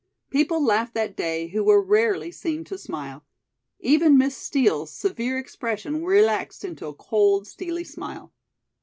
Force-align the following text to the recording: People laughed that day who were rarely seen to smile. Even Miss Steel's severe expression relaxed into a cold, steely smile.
People 0.31 0.59
laughed 0.63 0.95
that 0.95 1.15
day 1.15 1.49
who 1.49 1.63
were 1.63 1.79
rarely 1.79 2.31
seen 2.31 2.63
to 2.63 2.75
smile. 2.75 3.23
Even 3.79 4.17
Miss 4.17 4.35
Steel's 4.35 4.91
severe 4.91 5.37
expression 5.37 6.03
relaxed 6.03 6.65
into 6.65 6.87
a 6.87 6.93
cold, 6.95 7.45
steely 7.45 7.83
smile. 7.83 8.33